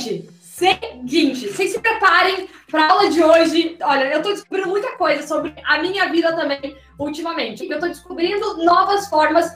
[0.00, 3.76] Gente, seguinte, vocês se preparem para aula de hoje.
[3.80, 7.64] Olha, eu estou descobrindo muita coisa sobre a minha vida também ultimamente.
[7.64, 9.54] Eu estou descobrindo novas formas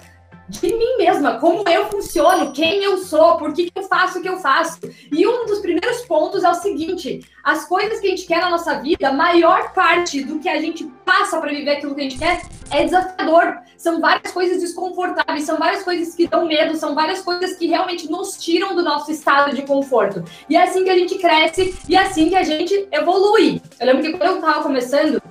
[0.48, 4.22] de mim mesma, como eu funciono, quem eu sou, por que, que eu faço o
[4.22, 4.78] que eu faço.
[5.12, 8.50] E um dos primeiros pontos é o seguinte: as coisas que a gente quer na
[8.50, 12.04] nossa vida, a maior parte do que a gente passa para viver aquilo que a
[12.04, 13.58] gente quer é desafiador.
[13.76, 18.10] São várias coisas desconfortáveis, são várias coisas que dão medo, são várias coisas que realmente
[18.10, 20.24] nos tiram do nosso estado de conforto.
[20.48, 23.62] E é assim que a gente cresce e é assim que a gente evolui.
[23.78, 25.22] Eu lembro que quando eu estava começando,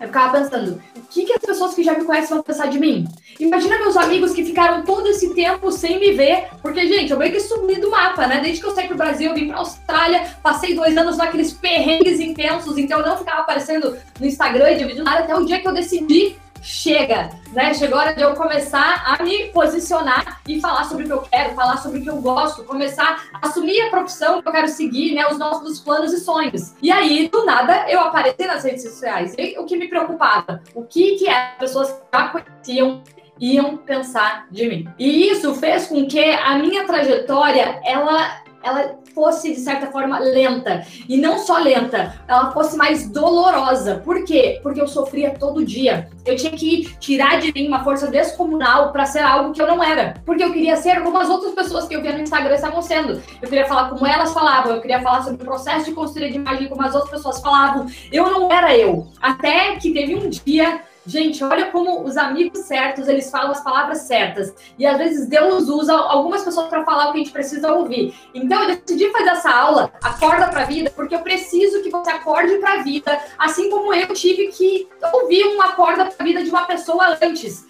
[0.00, 2.78] eu ficava pensando, o que, que as pessoas que já me conhecem vão pensar de
[2.78, 3.06] mim?
[3.38, 7.32] Imagina meus amigos que ficaram todo esse tempo sem me ver, porque, gente, eu meio
[7.32, 8.40] que sumi do mapa, né?
[8.40, 12.20] Desde que eu saí pro Brasil, eu vim pra Austrália, passei dois anos naqueles perrengues
[12.20, 15.68] intensos, então eu não ficava aparecendo no Instagram e dividindo nada até o dia que
[15.68, 17.74] eu decidi chega, né?
[17.74, 21.22] Chegou a hora de eu começar a me posicionar e falar sobre o que eu
[21.22, 24.68] quero, falar sobre o que eu gosto, começar a assumir a profissão que eu quero
[24.68, 25.26] seguir, né?
[25.26, 26.74] Os nossos planos e sonhos.
[26.80, 29.34] E aí, do nada, eu apareci nas redes sociais.
[29.36, 30.62] E o que me preocupava?
[30.74, 33.02] O que que as pessoas já conheciam
[33.40, 34.88] iam pensar de mim?
[34.98, 40.86] E isso fez com que a minha trajetória, ela ela fosse, de certa forma, lenta.
[41.08, 44.02] E não só lenta, ela fosse mais dolorosa.
[44.04, 44.60] Por quê?
[44.62, 46.08] Porque eu sofria todo dia.
[46.24, 49.82] Eu tinha que tirar de mim uma força descomunal para ser algo que eu não
[49.82, 50.14] era.
[50.24, 53.22] Porque eu queria ser como as outras pessoas que eu via no Instagram estavam sendo.
[53.40, 56.36] Eu queria falar como elas falavam, eu queria falar sobre o processo de construir de
[56.36, 57.86] imagem como as outras pessoas falavam.
[58.10, 59.08] Eu não era eu.
[59.20, 64.02] Até que teve um dia Gente, olha como os amigos certos, eles falam as palavras
[64.02, 64.54] certas.
[64.78, 68.14] E às vezes Deus usa algumas pessoas para falar o que a gente precisa ouvir.
[68.32, 72.08] Então eu decidi fazer essa aula, Acorda para a Vida, porque eu preciso que você
[72.08, 76.44] acorde para a vida, assim como eu tive que ouvir um Acorda para a Vida
[76.44, 77.66] de uma pessoa antes.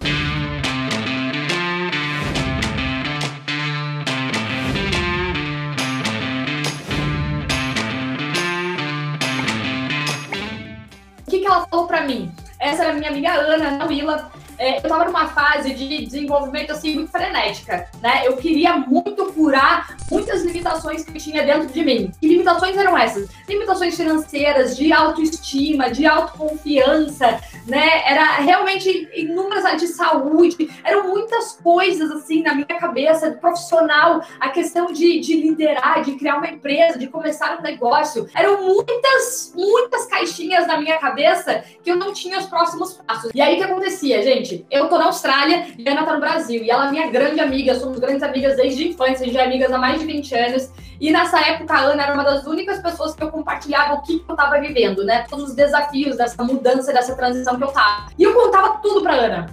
[11.25, 12.31] O que, que ela falou para mim?
[12.63, 14.31] Essa era minha amiga Ana, a Willa.
[14.57, 18.21] É, eu estava numa fase de desenvolvimento assim muito frenética, né?
[18.25, 22.11] Eu queria muito curar muitas limitações que tinha dentro de mim.
[22.21, 23.29] Que limitações eram essas?
[23.49, 28.03] Limitações financeiras, de autoestima, de autoconfiança, né?
[28.05, 34.91] Era realmente inúmeras de saúde, eram muitas coisas assim na minha cabeça, profissional, a questão
[34.91, 38.27] de, de liderar, de criar uma empresa, de começar um negócio.
[38.35, 43.31] Eram muitas, muitas caixinhas na minha cabeça que eu não tinha os próximos passos.
[43.33, 44.65] E aí o que acontecia, gente?
[44.69, 46.63] eu tô na Austrália e a Ana tá no Brasil.
[46.63, 49.71] E ela é minha grande amiga, somos grandes amigas desde a infância, gente é amigas
[49.71, 50.71] há mais de 20 anos.
[51.03, 54.23] E nessa época, a Ana era uma das únicas pessoas que eu compartilhava o que
[54.25, 55.25] eu tava vivendo, né?
[55.29, 58.05] Todos os desafios dessa mudança, dessa transição que eu tava.
[58.17, 59.45] E eu contava tudo pra Ana.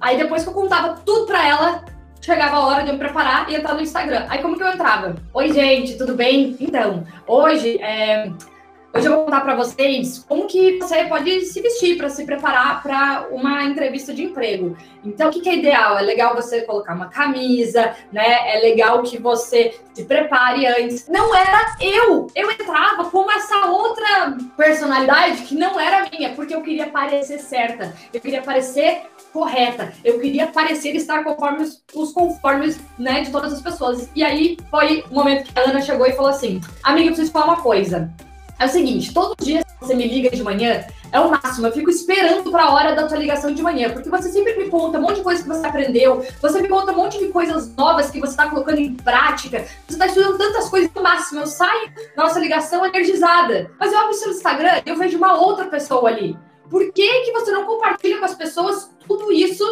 [0.00, 1.84] Aí depois que eu contava tudo pra ela,
[2.20, 4.26] chegava a hora de eu me preparar e entrar no Instagram.
[4.28, 5.16] Aí como que eu entrava?
[5.34, 6.56] Oi, gente, tudo bem?
[6.60, 8.30] Então, hoje é,
[8.94, 12.82] Hoje eu vou contar para vocês como que você pode se vestir para se preparar
[12.82, 14.76] para uma entrevista de emprego.
[15.02, 15.96] Então, o que, que, é ideal?
[15.96, 18.54] É legal você colocar uma camisa, né?
[18.54, 21.08] É legal que você se prepare antes.
[21.08, 22.26] Não era eu!
[22.34, 27.94] Eu entrava com essa outra personalidade que não era minha, porque eu queria parecer certa,
[28.12, 33.54] eu queria parecer correta, eu queria parecer estar conforme os, os conformes, né, de todas
[33.54, 34.10] as pessoas.
[34.14, 37.32] E aí foi o momento que a Ana chegou e falou assim: Amiga, eu preciso
[37.32, 38.12] falar uma coisa.
[38.62, 41.66] É o seguinte, todo dia que você me liga de manhã, é o máximo.
[41.66, 44.70] Eu fico esperando para a hora da tua ligação de manhã, porque você sempre me
[44.70, 47.74] conta um monte de coisa que você aprendeu, você me conta um monte de coisas
[47.74, 51.40] novas que você está colocando em prática, você está estudando tantas coisas no máximo.
[51.40, 53.68] Eu saio da nossa ligação energizada.
[53.80, 56.38] Mas eu abro o seu Instagram e eu vejo uma outra pessoa ali.
[56.70, 59.64] Por que, que você não compartilha com as pessoas tudo isso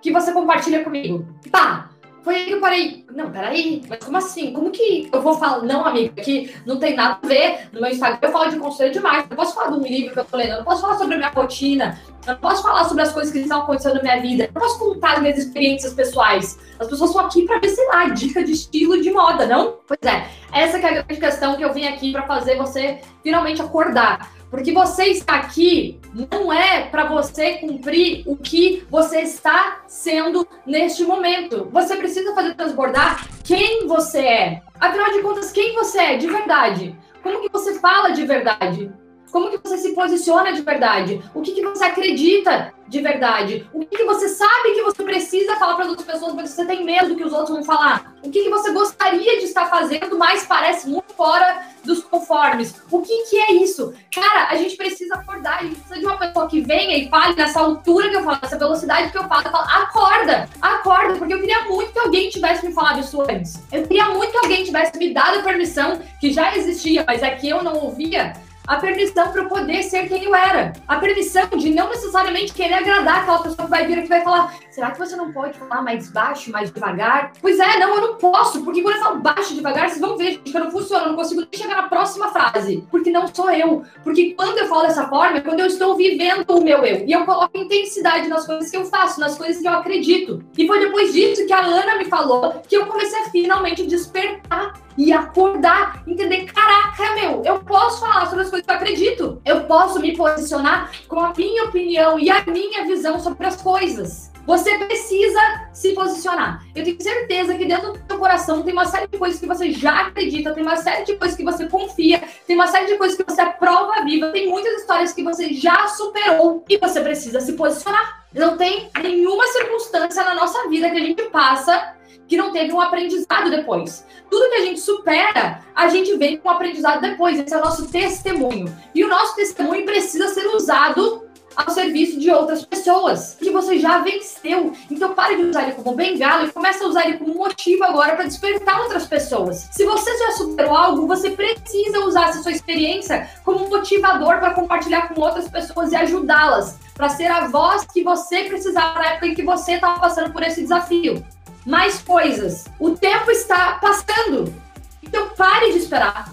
[0.00, 1.26] que você compartilha comigo?
[1.50, 1.90] Tá,
[2.26, 3.06] foi aí que eu parei.
[3.14, 4.52] Não, peraí, mas como assim?
[4.52, 5.62] Como que eu vou falar?
[5.62, 7.68] Não, amiga, que não tem nada a ver.
[7.72, 9.28] No meu Instagram eu falo de conselho demais.
[9.30, 11.14] Não posso falar de um livro que eu tô lendo, eu não posso falar sobre
[11.14, 14.20] a minha rotina, eu não posso falar sobre as coisas que estão acontecendo na minha
[14.20, 16.58] vida, eu não posso contar as minhas experiências pessoais.
[16.80, 19.76] As pessoas estão aqui para ver, sei lá, dica de estilo de moda, não?
[19.86, 23.62] Pois é, essa é a grande questão que eu vim aqui para fazer você finalmente
[23.62, 24.32] acordar.
[24.56, 31.04] Porque você está aqui não é para você cumprir o que você está sendo neste
[31.04, 31.68] momento.
[31.70, 34.62] Você precisa fazer transbordar quem você é.
[34.80, 36.98] Afinal de contas, quem você é de verdade?
[37.22, 38.90] Como que você fala de verdade?
[39.30, 41.20] Como que você se posiciona de verdade?
[41.34, 43.68] O que, que você acredita de verdade?
[43.74, 45.45] O que, que você sabe que você precisa
[45.76, 48.14] para as outras pessoas, mas você tem medo do que os outros vão falar?
[48.22, 52.74] O que, que você gostaria de estar fazendo, mas parece muito fora dos conformes.
[52.90, 53.94] O que, que é isso?
[54.12, 57.34] Cara, a gente precisa acordar, a gente precisa de uma pessoa que venha e fale
[57.36, 61.64] nessa altura que eu falo, nessa velocidade que eu falo, acorda, acorda, porque eu queria
[61.64, 63.62] muito que alguém tivesse me falado isso antes.
[63.72, 67.30] Eu queria muito que alguém tivesse me dado a permissão que já existia, mas é
[67.30, 68.34] que eu não ouvia
[68.66, 70.72] a permissão para eu poder ser quem eu era.
[70.88, 74.52] A permissão de não necessariamente querer agradar aquela pessoa que vai vir e vai falar:
[74.76, 77.32] será que você não pode falar mais baixo, mais devagar?
[77.40, 80.32] Pois é, não, eu não posso, porque quando eu falo baixo devagar, vocês vão ver
[80.32, 83.26] gente, que eu não funciona, eu não consigo nem chegar na próxima frase, porque não
[83.26, 83.82] sou eu.
[84.04, 87.06] Porque quando eu falo dessa forma, é quando eu estou vivendo o meu eu.
[87.06, 90.44] E eu coloco intensidade nas coisas que eu faço, nas coisas que eu acredito.
[90.58, 94.74] E foi depois disso que a Ana me falou que eu comecei a finalmente despertar
[94.98, 99.42] e acordar, entender, caraca, meu, eu posso falar sobre as coisas que eu acredito.
[99.42, 104.35] Eu posso me posicionar com a minha opinião e a minha visão sobre as coisas.
[104.46, 105.40] Você precisa
[105.72, 106.64] se posicionar.
[106.74, 109.72] Eu tenho certeza que dentro do seu coração tem uma série de coisas que você
[109.72, 113.16] já acredita, tem uma série de coisas que você confia, tem uma série de coisas
[113.16, 117.40] que você é prova viva, tem muitas histórias que você já superou e você precisa
[117.40, 118.24] se posicionar.
[118.32, 121.96] Não tem nenhuma circunstância na nossa vida que a gente passa
[122.28, 124.04] que não teve um aprendizado depois.
[124.30, 127.38] Tudo que a gente supera, a gente vem com um aprendizado depois.
[127.38, 128.74] Esse é o nosso testemunho.
[128.94, 131.25] E o nosso testemunho precisa ser usado
[131.56, 134.72] ao serviço de outras pessoas que você já venceu.
[134.90, 138.14] Então pare de usar ele como bengala e comece a usar ele como motivo agora
[138.14, 139.68] para despertar outras pessoas.
[139.72, 145.08] Se você já superou algo, você precisa usar essa sua experiência como motivador para compartilhar
[145.08, 149.34] com outras pessoas e ajudá-las, para ser a voz que você precisava na época em
[149.34, 151.24] que você estava passando por esse desafio
[151.66, 152.64] mais coisas.
[152.78, 154.54] O tempo está passando.
[155.02, 156.32] Então pare de esperar.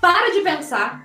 [0.00, 1.02] Para de pensar.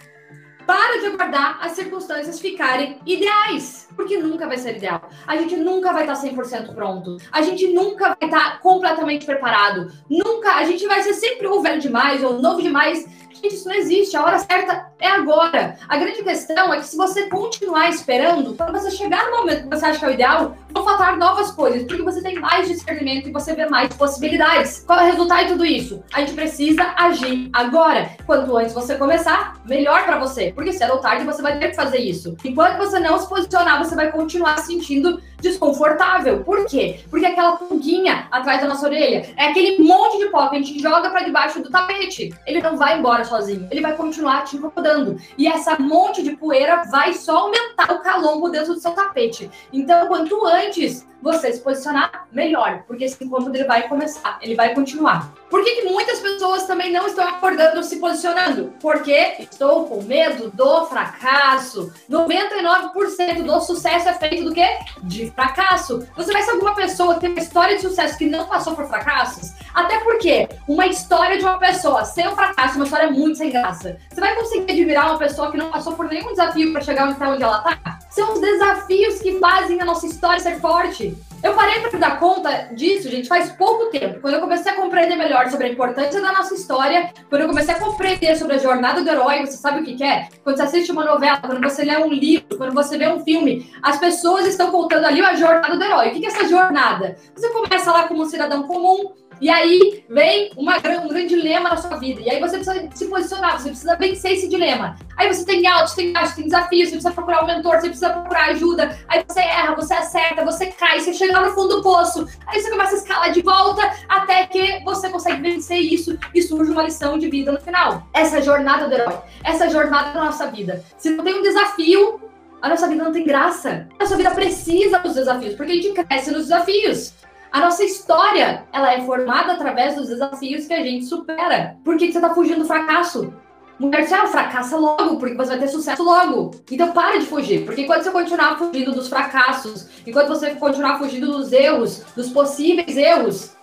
[0.69, 3.87] Para de aguardar as circunstâncias ficarem ideais.
[3.95, 5.01] Porque nunca vai ser ideal.
[5.25, 7.17] A gente nunca vai estar 100% pronto.
[7.31, 9.91] A gente nunca vai estar completamente preparado.
[10.07, 10.57] Nunca.
[10.57, 13.03] A gente vai ser sempre ou velho demais ou novo demais
[13.41, 14.17] Gente, isso não existe.
[14.17, 15.77] A hora certa é agora.
[15.87, 19.75] A grande questão é que se você continuar esperando, quando você chegar no momento que
[19.75, 23.29] você acha que é o ideal, vão faltar novas coisas, porque você tem mais discernimento
[23.29, 24.83] e você vê mais possibilidades.
[24.85, 26.03] Qual é o resultado de tudo isso?
[26.13, 28.09] A gente precisa agir agora.
[28.25, 30.51] Quanto antes você começar, melhor para você.
[30.53, 32.35] Porque cedo ou tarde você vai ter que fazer isso.
[32.43, 36.43] Enquanto você não se posicionar, você vai continuar sentindo desconfortável.
[36.43, 36.99] Por quê?
[37.09, 40.79] Porque aquela pulguinha atrás da nossa orelha é aquele monte de pó que a gente
[40.79, 42.33] joga para debaixo do tapete.
[42.45, 45.19] Ele não vai embora sozinho, ele vai continuar te incomodando.
[45.37, 49.49] E essa monte de poeira vai só aumentar o calombo dentro do seu tapete.
[49.71, 54.73] Então, quanto antes você se posicionar melhor, porque esse incômodo ele vai começar, ele vai
[54.73, 55.33] continuar.
[55.49, 58.73] Por que, que muitas pessoas também não estão acordando se posicionando?
[58.79, 61.91] Porque estou com medo do fracasso.
[62.09, 64.67] 99% do sucesso é feito do quê?
[65.03, 66.07] De fracasso.
[66.15, 69.53] Você conhece alguma pessoa que tem uma história de sucesso que não passou por fracassos?
[69.73, 73.49] Até porque uma história de uma pessoa sem o fracasso é uma história muito sem
[73.49, 73.97] graça.
[74.09, 77.43] Você vai conseguir admirar uma pessoa que não passou por nenhum desafio para chegar onde
[77.43, 77.88] ela está?
[78.09, 81.15] São os desafios que fazem a nossa história ser forte.
[81.41, 84.19] Eu parei para dar conta disso, gente, faz pouco tempo.
[84.19, 87.73] Quando eu comecei a compreender melhor sobre a importância da nossa história, quando eu comecei
[87.73, 90.27] a compreender sobre a jornada do herói, você sabe o que, que é?
[90.43, 93.71] Quando você assiste uma novela, quando você lê um livro, quando você vê um filme,
[93.81, 96.09] as pessoas estão contando ali a jornada do herói.
[96.09, 97.15] O que, que é essa jornada?
[97.33, 101.77] Você começa lá como um cidadão comum, e aí vem uma, um grande dilema na
[101.77, 102.21] sua vida.
[102.21, 104.97] E aí você precisa se posicionar, você precisa vencer esse dilema.
[105.17, 108.09] Aí você tem altos, tem baixos, tem desafios, você precisa procurar um mentor, você precisa
[108.09, 108.97] procurar ajuda.
[109.07, 112.27] Aí você erra, você acerta, você cai, você chega lá no fundo do poço.
[112.47, 116.71] Aí você começa a escalar de volta até que você consegue vencer isso e surge
[116.71, 118.07] uma lição de vida no final.
[118.13, 120.83] Essa jornada do herói, essa jornada da nossa vida.
[120.97, 122.19] Se não tem um desafio,
[122.61, 123.87] a nossa vida não tem graça.
[123.97, 127.13] A nossa vida precisa dos desafios, porque a gente cresce nos desafios.
[127.51, 131.77] A nossa história, ela é formada através dos desafios que a gente supera.
[131.83, 133.33] Por que, que você está fugindo do fracasso?
[133.79, 136.51] Mulher, você ah, fracassa logo, porque você vai ter sucesso logo.
[136.69, 141.31] Então para de fugir, porque enquanto você continuar fugindo dos fracassos, enquanto você continuar fugindo
[141.31, 143.55] dos erros, dos possíveis erros,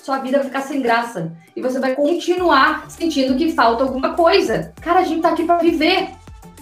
[0.00, 1.32] sua vida vai ficar sem graça.
[1.56, 4.72] E você vai continuar sentindo que falta alguma coisa.
[4.80, 6.10] Cara, a gente tá aqui para viver.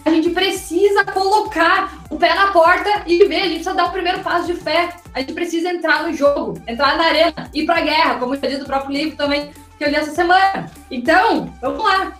[0.04, 3.36] A gente precisa colocar o pé na porta e ver.
[3.36, 4.96] A gente precisa dar o primeiro passo de fé.
[5.14, 8.58] A gente precisa entrar no jogo, entrar na arena, ir pra guerra, como eu disse
[8.58, 10.70] do próprio livro também que eu li essa semana.
[10.90, 12.12] Então, vamos lá.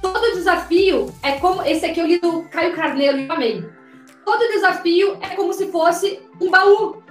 [0.00, 1.62] Todo desafio é como.
[1.62, 3.64] Esse aqui eu li do Caio Carneiro e amei.
[4.24, 7.03] Todo desafio é como se fosse um baú.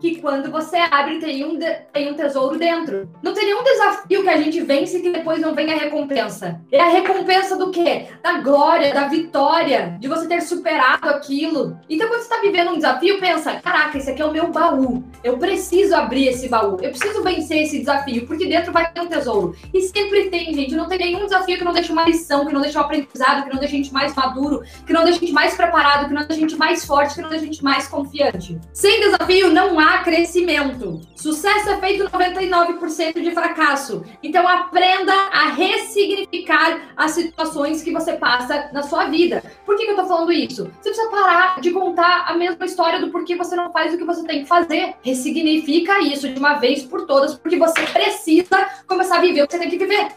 [0.00, 3.08] Que quando você abre tem um, de, tem um tesouro dentro.
[3.22, 6.60] Não tem nenhum desafio que a gente vence que depois não vem a recompensa.
[6.72, 8.06] É a recompensa do quê?
[8.22, 11.78] Da glória, da vitória, de você ter superado aquilo.
[11.88, 15.04] Então, quando você está vivendo um desafio, pensa: caraca, esse aqui é o meu baú.
[15.22, 16.78] Eu preciso abrir esse baú.
[16.80, 19.54] Eu preciso vencer esse desafio, porque dentro vai ter um tesouro.
[19.72, 20.74] E sempre tem, gente.
[20.74, 23.52] Não tem nenhum desafio que não deixe uma lição, que não deixe um aprendizado, que
[23.52, 26.22] não deixe a gente mais maduro, que não deixe a gente mais preparado, que não
[26.22, 28.58] deixe a gente mais forte, que não deixe a gente mais confiante.
[28.72, 31.00] Sem desafio, não há crescimento.
[31.14, 34.04] Sucesso é feito 99% de fracasso.
[34.22, 39.42] Então, aprenda a ressignificar as situações que você passa na sua vida.
[39.66, 40.64] Por que, que eu tô falando isso?
[40.80, 44.04] Você precisa parar de contar a mesma história do porquê você não faz o que
[44.04, 44.94] você tem que fazer.
[45.02, 49.52] Ressignifica isso de uma vez por todas, porque você precisa começar a viver o que
[49.52, 50.08] você tem que viver.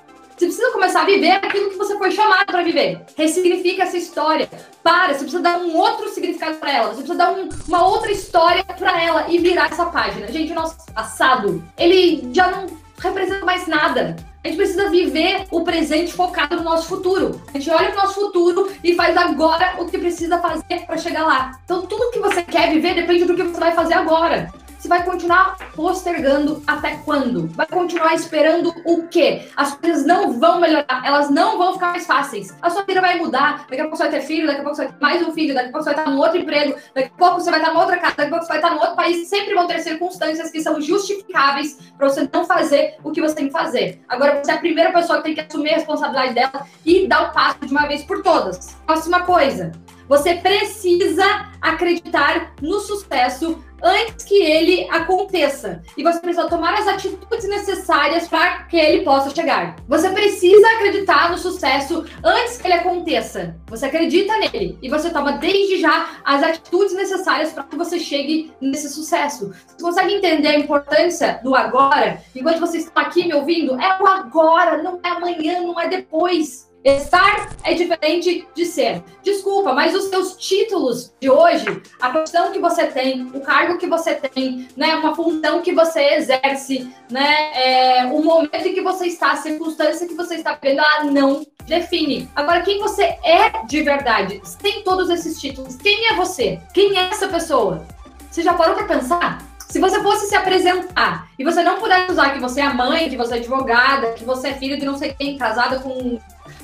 [0.43, 3.01] Você precisa começar a viver aquilo que você foi chamado para viver.
[3.17, 4.49] Ressignifica essa história.
[4.83, 6.87] Para, você precisa dar um outro significado para ela.
[6.89, 10.27] Você precisa dar um, uma outra história para ela e virar essa página.
[10.27, 12.67] Gente, o nosso passado, ele já não
[12.99, 14.17] representa mais nada.
[14.43, 17.41] A gente precisa viver o presente focado no nosso futuro.
[17.47, 21.25] A gente olha o nosso futuro e faz agora o que precisa fazer para chegar
[21.25, 21.57] lá.
[21.63, 24.51] Então, tudo que você quer viver depende do que você vai fazer agora.
[24.83, 27.47] Você vai continuar postergando até quando?
[27.55, 29.47] Vai continuar esperando o quê?
[29.55, 32.53] As coisas não vão melhorar, elas não vão ficar mais fáceis.
[32.61, 34.75] A sua vida vai mudar, daqui a pouco você vai ter filho, daqui a pouco
[34.75, 36.75] você vai ter mais um filho, daqui a pouco você vai estar no outro emprego,
[36.93, 38.71] daqui a pouco você vai estar em outra casa, daqui a pouco você vai estar
[38.71, 39.29] no outro país.
[39.29, 43.45] Sempre vão ter circunstâncias que são justificáveis para você não fazer o que você tem
[43.45, 44.03] que fazer.
[44.09, 47.29] Agora, você é a primeira pessoa que tem que assumir a responsabilidade dela e dar
[47.29, 48.75] o passo de uma vez por todas.
[48.85, 49.71] Próxima coisa.
[50.13, 55.81] Você precisa acreditar no sucesso antes que ele aconteça.
[55.97, 59.75] E você precisa tomar as atitudes necessárias para que ele possa chegar.
[59.87, 63.59] Você precisa acreditar no sucesso antes que ele aconteça.
[63.65, 68.53] Você acredita nele e você toma desde já as atitudes necessárias para que você chegue
[68.61, 69.51] nesse sucesso.
[69.65, 72.21] Você consegue entender a importância do agora?
[72.35, 76.71] Enquanto vocês estão aqui me ouvindo, é o agora, não é amanhã, não é depois.
[76.83, 79.01] Estar é diferente de ser.
[79.23, 83.87] Desculpa, mas os seus títulos de hoje, a posição que você tem, o cargo que
[83.87, 89.07] você tem, né, uma função que você exerce, né, é, o momento em que você
[89.07, 92.29] está, a circunstância que você está vivendo, ela não define.
[92.35, 96.59] Agora, quem você é de verdade, sem todos esses títulos, quem é você?
[96.73, 97.85] Quem é essa pessoa?
[98.29, 99.53] Você já parou para pensar?
[99.69, 103.17] Se você fosse se apresentar e você não pudesse usar que você é mãe, que
[103.17, 106.19] você é advogada, que você é filha de não sei quem, casada com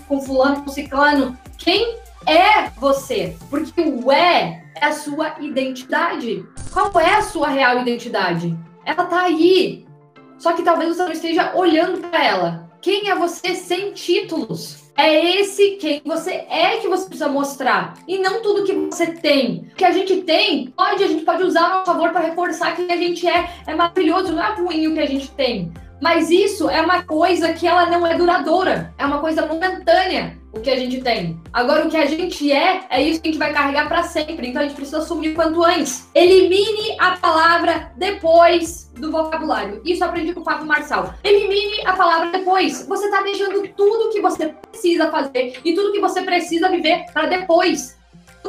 [0.09, 1.37] com fulano, com ciclano.
[1.57, 3.37] Quem é você?
[3.49, 6.45] Porque o é é a sua identidade.
[6.73, 8.57] Qual é a sua real identidade?
[8.85, 9.85] Ela tá aí.
[10.37, 12.69] Só que talvez você não esteja olhando para ela.
[12.81, 14.89] Quem é você sem títulos?
[14.95, 17.93] É esse quem você é que você precisa mostrar.
[18.07, 19.69] E não tudo que você tem.
[19.71, 22.91] O que a gente tem, pode, a gente pode usar a favor para reforçar quem
[22.91, 23.49] a gente é.
[23.67, 25.71] É maravilhoso, não é ruim o que a gente tem.
[26.01, 30.59] Mas isso é uma coisa que ela não é duradoura, é uma coisa momentânea o
[30.59, 31.39] que a gente tem.
[31.53, 34.47] Agora, o que a gente é, é isso que a gente vai carregar para sempre.
[34.47, 36.09] Então, a gente precisa assumir quanto antes.
[36.13, 39.81] Elimine a palavra depois do vocabulário.
[39.85, 41.13] Isso aprendi com o Fábio Marçal.
[41.23, 42.85] Elimine a palavra depois.
[42.87, 47.27] Você está deixando tudo que você precisa fazer e tudo que você precisa viver para
[47.27, 47.98] depois.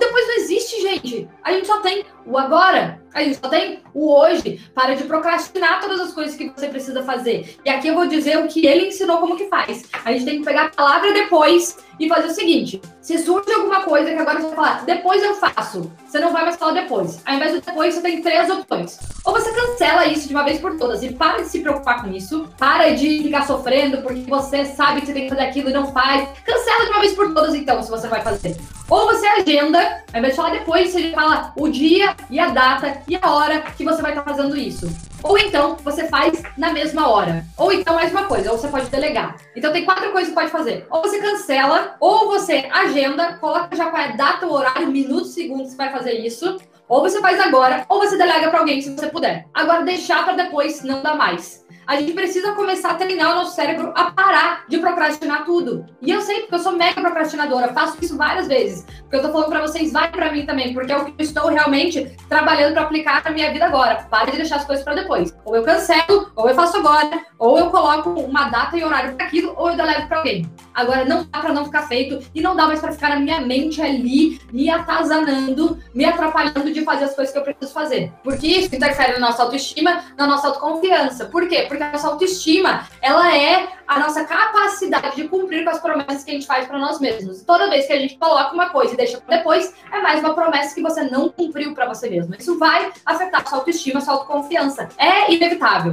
[0.00, 1.28] Depois não existe, gente.
[1.44, 3.00] A gente só tem o agora.
[3.12, 4.60] A gente só tem o hoje.
[4.74, 7.56] Para de procrastinar todas as coisas que você precisa fazer.
[7.64, 9.88] E aqui eu vou dizer o que ele ensinou como que faz.
[10.04, 13.82] A gente tem que pegar a palavra depois e fazer o seguinte: se surge alguma
[13.82, 17.20] coisa que agora você vai falar, depois eu faço, você não vai mais falar depois.
[17.24, 18.98] Ao invés do depois, você tem três opções.
[19.24, 22.10] Ou você cancela isso de uma vez por todas e para de se preocupar com
[22.10, 25.72] isso, para de ficar sofrendo porque você sabe que você tem que fazer aquilo e
[25.72, 26.28] não faz.
[26.44, 28.56] Cancela de uma vez por todas, então, se você vai fazer.
[28.88, 33.02] Ou você agenda, ao invés de falar depois, você fala o dia e a data
[33.06, 34.88] e a hora que você vai estar fazendo isso.
[35.22, 37.44] Ou então você faz na mesma hora.
[37.56, 39.36] Ou então mais uma coisa, ou você pode delegar.
[39.54, 40.86] Então tem quatro coisas que pode fazer.
[40.90, 45.34] Ou você cancela, ou você agenda, coloca já qual é a data, o horário, minutos,
[45.34, 46.58] segundos que você vai fazer isso.
[46.88, 49.46] Ou você faz agora, ou você delega para alguém se você puder.
[49.54, 53.54] Agora deixar para depois não dá mais a gente precisa começar a treinar o nosso
[53.54, 55.86] cérebro a parar de procrastinar tudo.
[56.00, 58.84] E eu sei, porque eu sou mega procrastinadora, faço isso várias vezes.
[59.00, 61.24] Porque eu tô falando para vocês, vai para mim também, porque é o que eu
[61.24, 64.06] estou realmente trabalhando para aplicar na minha vida agora.
[64.10, 65.34] Para de deixar as coisas para depois.
[65.44, 69.26] Ou eu cancelo, ou eu faço agora, ou eu coloco uma data e horário para
[69.26, 70.50] aquilo, ou eu delego para alguém.
[70.80, 73.40] Agora não dá para não ficar feito e não dá mais para ficar na minha
[73.40, 78.12] mente ali, me atazanando, me atrapalhando de fazer as coisas que eu preciso fazer.
[78.24, 81.26] Porque isso interfere na nossa autoestima, na nossa autoconfiança.
[81.26, 81.66] Por quê?
[81.68, 86.30] Porque a nossa autoestima, ela é a nossa capacidade de cumprir com as promessas que
[86.30, 87.42] a gente faz para nós mesmos.
[87.42, 90.74] Toda vez que a gente coloca uma coisa e deixa depois, é mais uma promessa
[90.74, 92.34] que você não cumpriu para você mesmo.
[92.38, 94.88] Isso vai afetar a sua autoestima, a sua autoconfiança.
[94.96, 95.92] É inevitável.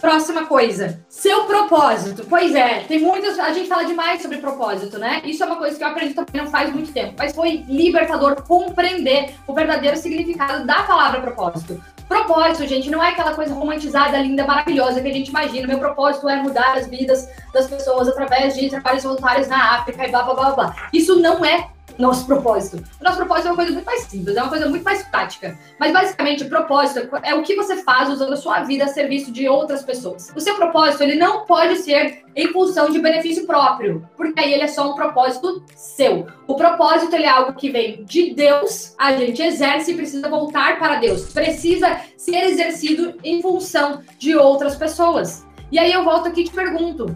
[0.00, 2.24] Próxima coisa, seu propósito.
[2.28, 3.38] Pois é, tem muitas.
[3.38, 5.20] A gente fala demais sobre propósito, né?
[5.24, 8.42] Isso é uma coisa que eu aprendi também não faz muito tempo, mas foi libertador
[8.42, 11.82] compreender o verdadeiro significado da palavra propósito.
[12.06, 15.66] Propósito, gente, não é aquela coisa romantizada, linda, maravilhosa que a gente imagina.
[15.66, 20.10] Meu propósito é mudar as vidas das pessoas através de trabalhos voluntários na África e
[20.10, 20.88] blá blá blá blá.
[20.92, 21.68] Isso não é
[21.98, 22.82] nosso propósito.
[23.00, 25.58] O nosso propósito é uma coisa muito mais simples, é uma coisa muito mais prática.
[25.78, 29.32] Mas basicamente, o propósito é o que você faz usando a sua vida a serviço
[29.32, 30.32] de outras pessoas.
[30.34, 34.62] O seu propósito, ele não pode ser em função de benefício próprio, porque aí ele
[34.62, 36.26] é só um propósito seu.
[36.46, 40.78] O propósito, ele é algo que vem de Deus, a gente exerce e precisa voltar
[40.78, 41.32] para Deus.
[41.32, 45.44] Precisa ser exercido em função de outras pessoas.
[45.70, 47.06] E aí eu volto aqui e te pergunto: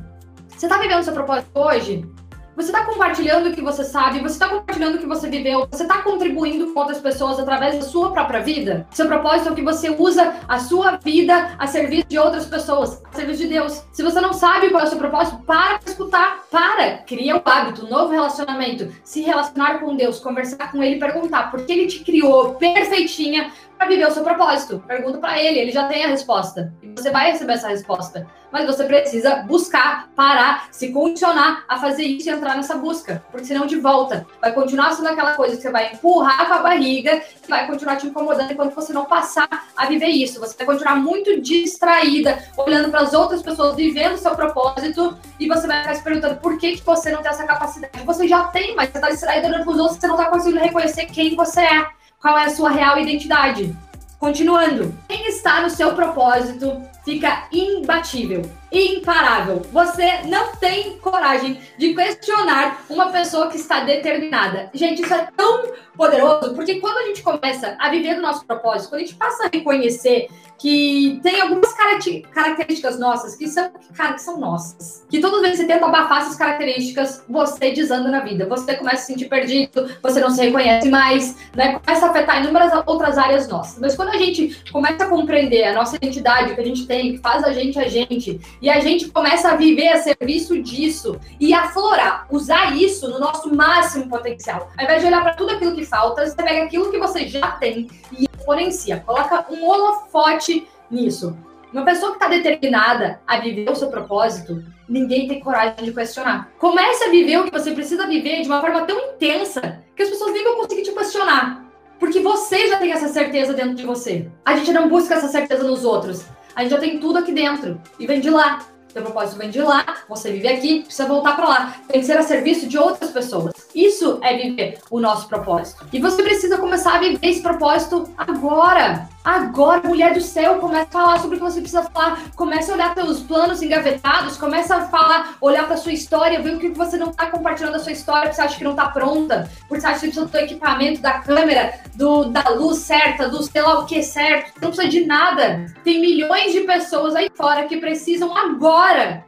[0.48, 2.04] você está vivendo seu propósito hoje?
[2.54, 5.84] Você está compartilhando o que você sabe, você está compartilhando o que você viveu, você
[5.84, 8.86] está contribuindo com outras pessoas através da sua própria vida?
[8.90, 13.16] Seu propósito é que você usa a sua vida a serviço de outras pessoas, a
[13.16, 13.82] serviço de Deus.
[13.90, 17.86] Se você não sabe qual é o seu propósito, para escutar, para, cria um hábito,
[17.86, 22.00] um novo relacionamento, se relacionar com Deus, conversar com Ele, perguntar por que Ele te
[22.00, 23.50] criou perfeitinha
[23.86, 24.82] viver o seu propósito.
[24.86, 26.72] Pergunta para ele, ele já tem a resposta.
[26.82, 28.26] E você vai receber essa resposta.
[28.50, 33.24] Mas você precisa buscar, parar, se condicionar a fazer isso e entrar nessa busca.
[33.30, 36.58] Porque senão de volta vai continuar sendo aquela coisa que você vai empurrar com a
[36.58, 40.38] barriga e vai continuar te incomodando enquanto você não passar a viver isso.
[40.38, 45.48] Você vai continuar muito distraída, olhando para as outras pessoas, vivendo o seu propósito e
[45.48, 48.04] você vai ficar se perguntando por que, que você não tem essa capacidade.
[48.04, 50.62] Você já tem, mas você está distraída olhando para os outros, você não está conseguindo
[50.62, 53.76] reconhecer quem você é qual é a sua real identidade.
[54.18, 59.62] Continuando, quem está no seu propósito fica imbatível, imparável.
[59.72, 64.70] Você não tem coragem de questionar uma pessoa que está determinada.
[64.72, 68.90] Gente, isso é tão poderoso, porque quando a gente começa a viver do nosso propósito,
[68.90, 70.28] quando a gente passa a reconhecer
[70.62, 75.04] que tem algumas características nossas que são, cara, que são nossas.
[75.10, 78.46] Que todas as vezes você tenta abafar essas características, você desanda na vida.
[78.46, 81.80] Você começa a se sentir perdido, você não se reconhece mais, né?
[81.80, 83.80] Começa a afetar inúmeras outras áreas nossas.
[83.80, 86.91] Mas quando a gente começa a compreender a nossa identidade, o que a gente tem,
[87.00, 91.18] que faz a gente a gente, e a gente começa a viver a serviço disso
[91.40, 94.70] e aflorar, usar isso no nosso máximo potencial.
[94.76, 97.52] Ao invés de olhar para tudo aquilo que falta, você pega aquilo que você já
[97.52, 101.36] tem e exponencia, coloca um holofote nisso.
[101.72, 106.52] Uma pessoa que está determinada a viver o seu propósito, ninguém tem coragem de questionar.
[106.58, 110.10] Comece a viver o que você precisa viver de uma forma tão intensa que as
[110.10, 111.64] pessoas nem vão conseguir te questionar.
[111.98, 114.28] Porque você já tem essa certeza dentro de você.
[114.44, 116.26] A gente não busca essa certeza nos outros.
[116.54, 118.66] A gente já tem tudo aqui dentro e vem de lá.
[118.88, 121.76] Seu propósito vem de lá, você vive aqui, precisa voltar para lá.
[121.88, 123.54] Tem que ser a serviço de outras pessoas.
[123.74, 125.86] Isso é viver o nosso propósito.
[125.90, 129.08] E você precisa começar a viver esse propósito agora.
[129.24, 132.20] Agora, mulher do céu, começa a falar sobre o que você precisa falar.
[132.34, 136.58] Começa a olhar seus planos engavetados, começa a falar, olhar para sua história, ver o
[136.58, 139.48] que você não está compartilhando a sua história, porque você acha que não está pronta,
[139.68, 143.62] porque você acha que precisa do equipamento, da câmera, do, da luz certa, do sei
[143.62, 144.60] lá o que certo.
[144.60, 145.66] Não precisa de nada.
[145.84, 149.24] Tem milhões de pessoas aí fora que precisam agora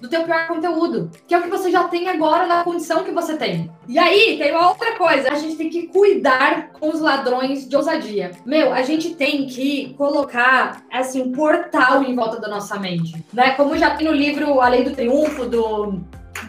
[0.00, 3.10] do teu pior conteúdo, que é o que você já tem agora na condição que
[3.10, 3.70] você tem.
[3.88, 7.76] E aí, tem uma outra coisa, a gente tem que cuidar com os ladrões de
[7.76, 8.30] ousadia.
[8.44, 13.52] Meu, a gente tem que colocar, assim, um portal em volta da nossa mente, né?
[13.52, 16.00] Como já tem no livro A Lei do Triunfo, do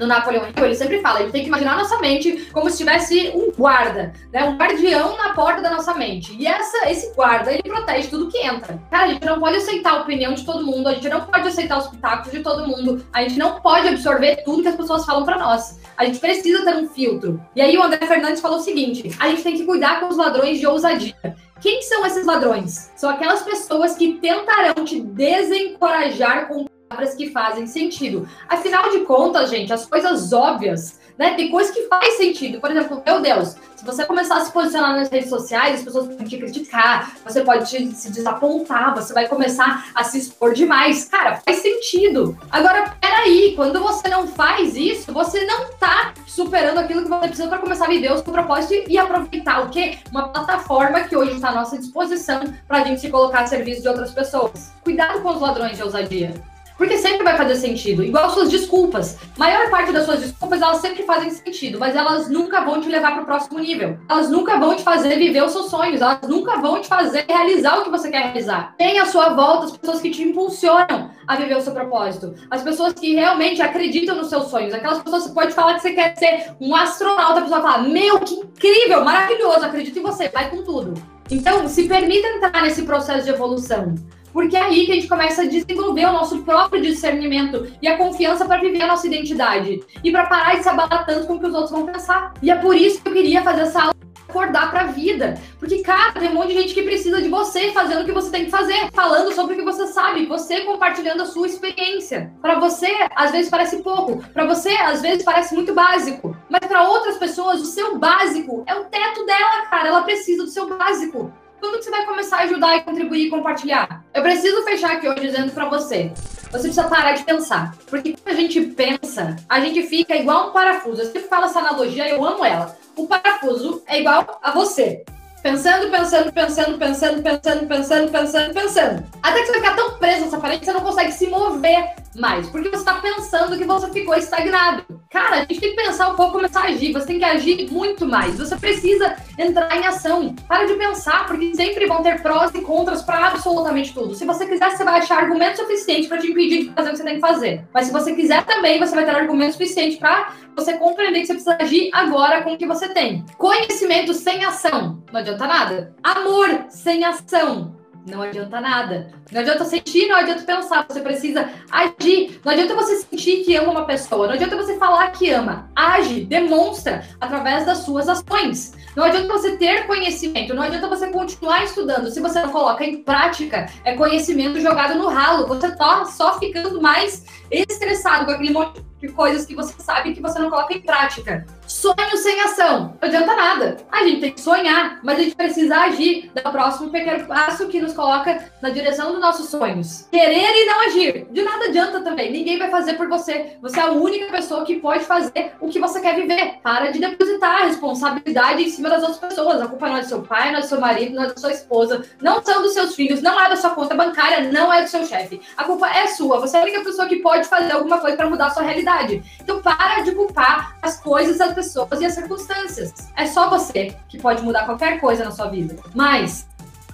[0.02, 3.32] do Napoleão Hill, ele sempre fala, ele tem que imaginar nossa mente como se tivesse
[3.36, 4.44] um guarda, né?
[4.46, 6.36] Um guardião na porta da nossa mente.
[6.40, 8.82] E essa, esse guarda, ele protege tudo que entra.
[8.90, 11.48] Cara, a gente não pode aceitar a opinião de todo mundo, a gente não pode
[11.48, 15.06] aceitar os pitacos de todo mundo, a gente não pode absorver tudo que as pessoas
[15.06, 15.80] falam para nós.
[15.96, 17.40] A gente precisa ter um filtro.
[17.56, 20.18] E aí o André Fernandes falou o seguinte: a gente tem que cuidar com os
[20.18, 21.36] ladrões de ousadia.
[21.60, 22.92] Quem são esses ladrões?
[22.96, 28.28] São aquelas pessoas que tentarão te desencorajar com palavras que fazem sentido.
[28.50, 31.36] Afinal de contas, gente, as coisas óbvias, né?
[31.36, 32.60] Tem coisas que faz sentido.
[32.60, 36.08] Por exemplo, meu Deus, se você começar a se posicionar nas redes sociais, as pessoas
[36.08, 41.06] podem te criticar, você pode te, se desapontar, você vai começar a se expor demais.
[41.06, 42.38] Cara, faz sentido.
[42.52, 47.48] Agora, peraí, quando você não faz isso, você não tá superando aquilo que você precisa
[47.48, 49.98] para começar a viver o seu propósito e aproveitar o quê?
[50.12, 53.82] Uma plataforma que hoje está à nossa disposição para a gente se colocar a serviço
[53.82, 54.72] de outras pessoas.
[54.84, 56.51] Cuidado com os ladrões de ousadia.
[56.82, 58.04] Porque sempre vai fazer sentido.
[58.04, 59.16] Igual suas desculpas.
[59.38, 63.12] Maior parte das suas desculpas, elas sempre fazem sentido, mas elas nunca vão te levar
[63.12, 64.00] para o próximo nível.
[64.10, 66.02] Elas nunca vão te fazer viver os seus sonhos.
[66.02, 68.74] Elas nunca vão te fazer realizar o que você quer realizar.
[68.80, 72.34] Tem à sua volta as pessoas que te impulsionam a viver o seu propósito.
[72.50, 74.74] As pessoas que realmente acreditam nos seus sonhos.
[74.74, 78.18] Aquelas pessoas que pode falar que você quer ser um astronauta, a pessoa fala: Meu,
[78.22, 80.96] que incrível, maravilhoso, acredito em você, vai com tudo.
[81.30, 83.94] Então, se permita entrar nesse processo de evolução.
[84.34, 87.98] Porque é aí que a gente começa a desenvolver o nosso próprio discernimento e a
[87.98, 89.84] confiança para viver a nossa identidade.
[90.04, 92.34] E para parar de se abalar tanto com o que os outros vão pensar.
[92.42, 95.38] E é por isso que eu queria fazer essa aula acordar para a vida.
[95.60, 98.32] Porque, cara, tem um monte de gente que precisa de você fazendo o que você
[98.32, 102.34] tem que fazer, falando sobre o que você sabe, você compartilhando a sua experiência.
[102.42, 106.88] Para você, às vezes parece pouco, para você, às vezes parece muito básico, mas para
[106.88, 109.90] outras pessoas, o seu básico é o teto dela, cara.
[109.90, 111.32] Ela precisa do seu básico.
[111.62, 114.04] Quando você vai começar a ajudar e contribuir e compartilhar?
[114.16, 116.12] Eu preciso fechar aqui hoje dizendo para você.
[116.16, 117.78] Você precisa parar de pensar.
[117.88, 121.04] Porque quando a gente pensa, a gente fica igual um parafuso.
[121.04, 122.76] Eu sempre falo essa analogia, eu amo ela.
[122.96, 125.06] O parafuso é igual a você.
[125.44, 129.06] Pensando, pensando, pensando, pensando, pensando, pensando, pensando, pensando.
[129.22, 131.96] Até que você vai ficar tão preso nessa parede que você não consegue se mover
[132.16, 132.50] mais.
[132.50, 134.84] Porque você está pensando que você ficou estagnado.
[135.10, 136.94] Cara, a gente tem que pensar um pouco, começar a agir.
[136.94, 138.38] Você tem que agir muito mais.
[138.38, 140.36] Você precisa entrar em ação.
[140.48, 144.16] Para de pensar, porque sempre vão ter prós e contras para absolutamente tudo.
[144.16, 146.98] Se você quiser, você vai achar argumento suficiente para te impedir de fazer o que
[146.98, 147.68] você tem que fazer.
[147.74, 151.34] Mas se você quiser também, você vai ter argumento suficiente para você compreender que você
[151.34, 153.26] precisa agir agora com o que você tem.
[153.38, 155.96] Conhecimento sem ação não adianta nada.
[156.04, 159.12] Amor sem ação não adianta nada.
[159.32, 160.86] Não adianta sentir, não adianta pensar.
[160.88, 162.40] Você precisa agir.
[162.44, 164.28] Não adianta você sentir que ama uma pessoa.
[164.28, 165.70] Não adianta você falar que ama.
[165.76, 168.74] Age, demonstra através das suas ações.
[168.96, 170.54] Não adianta você ter conhecimento.
[170.54, 172.10] Não adianta você continuar estudando.
[172.10, 175.48] Se você não coloca em prática, é conhecimento jogado no ralo.
[175.48, 180.22] Você tá só ficando mais estressado com aquele monte de coisas que você sabe que
[180.22, 181.46] você não coloca em prática.
[181.72, 182.98] Sonho sem ação.
[183.02, 183.78] Não adianta nada.
[183.90, 186.30] A gente tem que sonhar, mas a gente precisa agir.
[186.34, 190.06] Dar o próximo pequeno passo que nos coloca na direção dos nossos sonhos.
[190.12, 191.28] Querer e não agir.
[191.32, 192.30] De nada adianta também.
[192.30, 193.58] Ninguém vai fazer por você.
[193.62, 196.60] Você é a única pessoa que pode fazer o que você quer viver.
[196.62, 199.62] Para de depositar a responsabilidade em cima das outras pessoas.
[199.62, 201.38] A culpa não é do seu pai, não é do seu marido, não é da
[201.38, 204.84] sua esposa, não são dos seus filhos, não é da sua conta bancária, não é
[204.84, 205.42] do seu chefe.
[205.56, 206.38] A culpa é sua.
[206.42, 209.24] Você é a única pessoa que pode fazer alguma coisa para mudar a sua realidade.
[209.42, 211.61] Então para de culpar as coisas, as pessoas
[212.00, 212.94] e as circunstâncias.
[213.16, 215.76] É só você que pode mudar qualquer coisa na sua vida.
[215.94, 216.48] Mas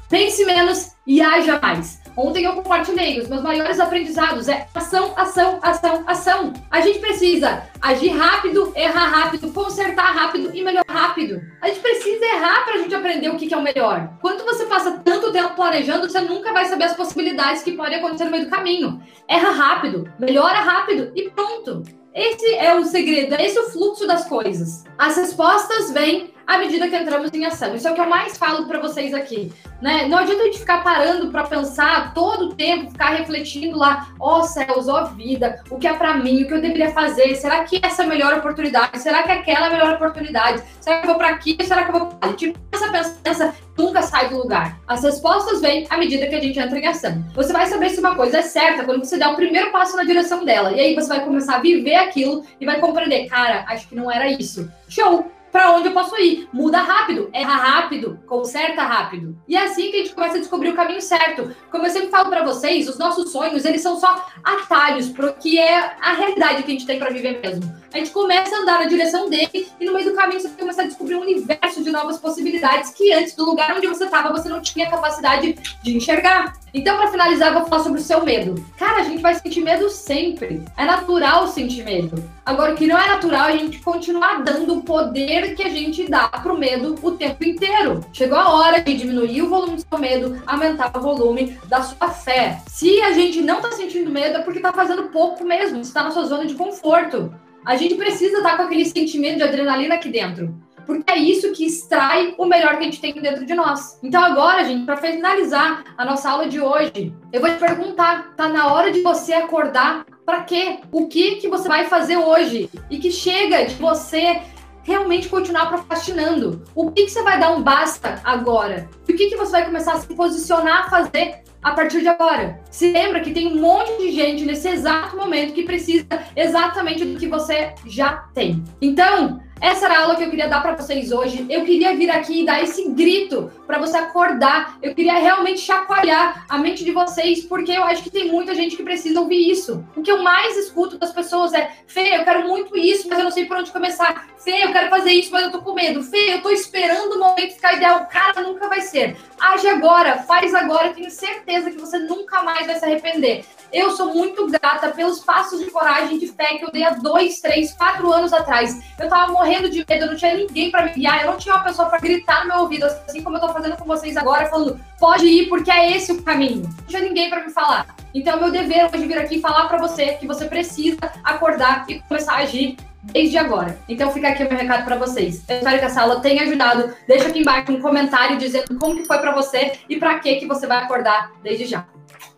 [0.10, 2.02] pense menos e haja mais.
[2.18, 6.54] Ontem eu compartilhei os meus maiores aprendizados é ação, ação, ação, ação.
[6.72, 11.40] A gente precisa agir rápido, errar rápido, consertar rápido e melhorar rápido.
[11.62, 14.18] A gente precisa errar para a gente aprender o que, que é o melhor.
[14.20, 18.26] Quando você passa tanto tempo planejando, você nunca vai saber as possibilidades que podem acontecer
[18.26, 19.00] no meio do caminho.
[19.28, 21.84] Erra rápido, melhora rápido e pronto.
[22.18, 24.84] Esse é o segredo, é esse o fluxo das coisas.
[24.98, 27.76] As respostas vêm à medida que entramos em ação.
[27.76, 29.54] Isso é o que eu mais falo para vocês aqui.
[29.80, 30.08] Né?
[30.08, 34.40] Não adianta a gente ficar parando para pensar todo o tempo, ficar refletindo lá, ó
[34.40, 37.36] oh, céus, ó oh, vida, o que é para mim, o que eu deveria fazer,
[37.36, 39.00] será que essa é a melhor oportunidade?
[39.00, 40.64] Será que aquela é a melhor oportunidade?
[40.82, 41.56] Será que eu vou para aqui?
[41.62, 42.38] Será que eu vou para ali?
[42.38, 44.80] Tipo, essa pensa nunca sai do lugar.
[44.88, 47.24] As respostas vêm à medida que a gente entra em ação.
[47.36, 50.04] Você vai saber se uma coisa é certa quando você der o primeiro passo na
[50.04, 50.72] direção dela.
[50.72, 54.12] E aí você vai começar a viver aquilo e vai compreender, cara, acho que não
[54.12, 54.70] era isso.
[54.90, 55.37] Show!
[55.52, 56.48] Para onde eu posso ir.
[56.52, 59.38] Muda rápido, erra rápido, conserta rápido.
[59.48, 61.56] E é assim que a gente começa a descobrir o caminho certo.
[61.72, 65.34] Como eu sempre falo para vocês, os nossos sonhos, eles são só atalhos para o
[65.34, 67.76] que é a realidade que a gente tem para viver mesmo.
[67.94, 70.82] A gente começa a andar na direção dele e no meio do caminho você começa
[70.82, 74.50] a descobrir um universo de novas possibilidades que antes do lugar onde você estava você
[74.50, 76.54] não tinha capacidade de enxergar.
[76.78, 78.64] Então, para finalizar, eu vou falar sobre o seu medo.
[78.78, 80.64] Cara, a gente vai sentir medo sempre.
[80.78, 82.24] É natural sentir medo.
[82.46, 85.70] Agora, o que não é natural é a gente continuar dando o poder que a
[85.70, 88.06] gente dá pro medo o tempo inteiro.
[88.14, 92.10] Chegou a hora de diminuir o volume do seu medo, aumentar o volume da sua
[92.10, 92.62] fé.
[92.68, 95.84] Se a gente não tá sentindo medo, é porque tá fazendo pouco mesmo.
[95.84, 97.34] Você tá na sua zona de conforto.
[97.66, 101.52] A gente precisa estar tá com aquele sentimento de adrenalina aqui dentro porque é isso
[101.52, 104.00] que extrai o melhor que a gente tem dentro de nós.
[104.02, 108.48] Então agora, gente, para finalizar a nossa aula de hoje, eu vou te perguntar, tá
[108.48, 110.80] na hora de você acordar para quê?
[110.92, 112.70] O que que você vai fazer hoje?
[112.90, 114.42] E que chega de você
[114.84, 116.64] realmente continuar procrastinando.
[116.74, 118.90] O que, que você vai dar um basta agora?
[119.04, 122.62] O que, que você vai começar a se posicionar a fazer a partir de agora?
[122.72, 127.20] Se lembra que tem um monte de gente nesse exato momento que precisa exatamente do
[127.20, 128.64] que você já tem.
[128.82, 131.46] Então, essa era a aula que eu queria dar para vocês hoje.
[131.50, 134.78] Eu queria vir aqui e dar esse grito para você acordar.
[134.82, 138.76] Eu queria realmente chacoalhar a mente de vocês, porque eu acho que tem muita gente
[138.76, 139.84] que precisa ouvir isso.
[139.96, 143.26] O que eu mais escuto das pessoas é: Fê, eu quero muito isso, mas eu
[143.26, 144.28] não sei por onde começar.
[144.38, 146.04] Fê, eu quero fazer isso, mas eu tô com medo.
[146.04, 148.06] Fê, eu tô esperando o momento ficar ideal.
[148.06, 149.18] Cara, nunca vai ser.
[149.40, 153.46] Age agora, faz agora, tenho certeza que você nunca mais vai se arrepender.
[153.72, 157.42] Eu sou muito grata pelos passos de coragem, de fé que eu dei há dois,
[157.42, 158.80] três, quatro anos atrás.
[158.98, 161.56] Eu tava morrendo de medo, eu não tinha ninguém para me guiar, eu não tinha
[161.56, 164.48] uma pessoa para gritar no meu ouvido, assim como eu tô fazendo com vocês agora,
[164.48, 166.64] falando, pode ir, porque é esse o caminho.
[166.64, 167.96] Não tinha ninguém para me falar.
[168.14, 172.00] Então, é meu dever hoje vir aqui falar para você que você precisa acordar e
[172.02, 172.78] começar a agir
[173.12, 173.78] desde agora.
[173.88, 175.44] Então fica aqui o meu recado para vocês.
[175.48, 176.94] Eu espero que essa aula tenha ajudado.
[177.08, 180.46] Deixa aqui embaixo um comentário dizendo como que foi para você e para que que
[180.46, 181.86] você vai acordar desde já.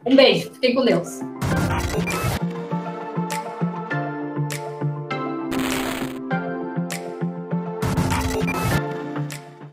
[0.05, 1.19] Um beijo, fiquem com Deus.